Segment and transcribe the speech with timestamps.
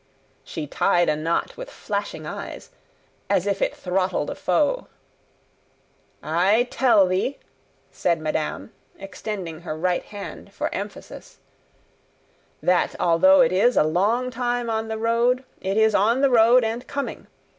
[0.43, 2.71] She tied a knot with flashing eyes,
[3.29, 4.87] as if it throttled a foe.
[6.23, 7.37] "I tell thee,"
[7.91, 11.37] said madame, extending her right hand, for emphasis,
[12.63, 16.63] "that although it is a long time on the road, it is on the road
[16.63, 17.27] and coming.